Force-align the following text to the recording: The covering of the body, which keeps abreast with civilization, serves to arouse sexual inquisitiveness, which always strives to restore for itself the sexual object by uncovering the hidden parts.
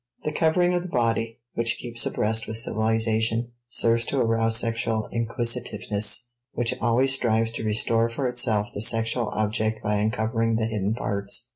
The 0.23 0.31
covering 0.31 0.73
of 0.73 0.81
the 0.81 0.87
body, 0.87 1.41
which 1.53 1.77
keeps 1.79 2.07
abreast 2.07 2.47
with 2.47 2.57
civilization, 2.57 3.51
serves 3.69 4.03
to 4.07 4.17
arouse 4.17 4.57
sexual 4.57 5.07
inquisitiveness, 5.11 6.25
which 6.53 6.73
always 6.81 7.13
strives 7.13 7.51
to 7.51 7.63
restore 7.63 8.09
for 8.09 8.27
itself 8.27 8.69
the 8.73 8.81
sexual 8.81 9.27
object 9.29 9.83
by 9.83 9.97
uncovering 9.97 10.55
the 10.55 10.65
hidden 10.65 10.95
parts. 10.95 11.49